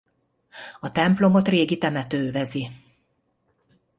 A 0.79 0.91
templomot 0.91 1.47
régi 1.47 1.77
temető 1.77 2.27
övezi. 2.27 2.67